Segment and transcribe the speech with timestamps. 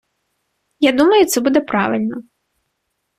[0.79, 2.21] Я думаю, це буде правильно.